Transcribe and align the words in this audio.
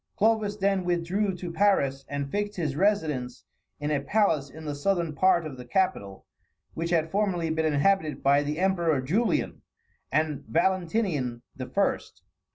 Clovis 0.17 0.55
then 0.55 0.83
withdrew 0.83 1.35
to 1.35 1.51
Paris, 1.51 2.05
and 2.07 2.31
fixed 2.31 2.55
his 2.55 2.75
residence 2.75 3.45
in 3.79 3.91
a 3.91 4.01
palace 4.01 4.49
in 4.49 4.65
the 4.65 4.73
southern 4.73 5.13
part 5.13 5.45
of 5.45 5.57
the 5.57 5.63
capital, 5.63 6.25
which 6.73 6.89
had 6.89 7.11
formerly 7.11 7.51
been 7.51 7.71
inhabited 7.71 8.23
by 8.23 8.41
the 8.41 8.57
emperors 8.57 9.07
Julian 9.07 9.61
and 10.11 10.43
Valentinian 10.47 11.43
the 11.55 11.67
First. 11.67 12.23